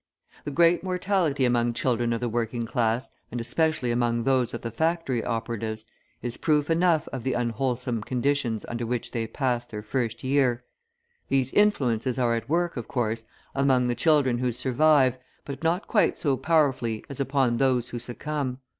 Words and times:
The 0.45 0.49
great 0.49 0.83
mortality 0.83 1.45
among 1.45 1.73
children 1.73 2.11
of 2.11 2.21
the 2.21 2.27
working 2.27 2.65
class, 2.65 3.11
and 3.31 3.39
especially 3.39 3.91
among 3.91 4.23
those 4.23 4.51
of 4.51 4.61
the 4.63 4.71
factory 4.71 5.23
operatives, 5.23 5.85
is 6.23 6.37
proof 6.37 6.71
enough 6.71 7.07
of 7.09 7.21
the 7.21 7.33
unwholesome 7.33 8.01
conditions 8.01 8.65
under 8.67 8.83
which 8.87 9.11
they 9.11 9.27
pass 9.27 9.63
their 9.65 9.83
first 9.83 10.23
year. 10.23 10.63
These 11.29 11.53
influences 11.53 12.17
are 12.17 12.33
at 12.33 12.49
work, 12.49 12.77
of 12.77 12.87
course, 12.87 13.25
among 13.53 13.85
the 13.89 13.93
children 13.93 14.39
who 14.39 14.51
survive, 14.51 15.19
but 15.45 15.63
not 15.63 15.87
quite 15.87 16.17
so 16.17 16.35
powerfully 16.35 17.05
as 17.07 17.19
upon 17.19 17.57
those 17.57 17.89
who 17.89 17.99
succumb. 17.99 18.57